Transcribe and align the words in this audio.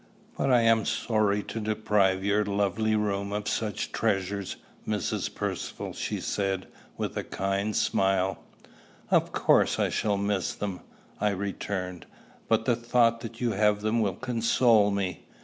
"But 0.35 0.51
I 0.51 0.61
am 0.61 0.83
sorry 0.83 1.43
to 1.43 1.59
deprive 1.59 2.25
your 2.25 2.43
lovely 2.43 2.95
room 2.95 3.31
of 3.31 3.47
such 3.47 3.91
treasures, 3.91 4.55
Mrs. 4.87 5.31
Percivale," 5.35 5.93
she 5.93 6.19
said, 6.19 6.65
with 6.97 7.15
a 7.17 7.23
kind 7.23 7.75
smile. 7.75 8.39
"Of 9.11 9.31
course 9.31 9.77
I 9.77 9.89
shall 9.89 10.17
miss 10.17 10.55
them," 10.55 10.79
I 11.19 11.29
returned; 11.29 12.07
"but 12.47 12.65
the 12.65 12.75
thought 12.75 13.19
that 13.19 13.41
you 13.41 13.51
have 13.51 13.81
them 13.81 14.01
will 14.01 14.15
console 14.15 14.89
me. 14.89 15.27